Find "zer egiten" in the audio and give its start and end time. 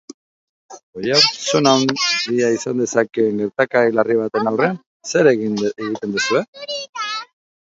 5.13-6.19